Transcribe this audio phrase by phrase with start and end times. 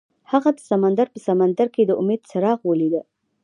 [0.31, 2.95] هغه د سمندر په سمندر کې د امید څراغ ولید.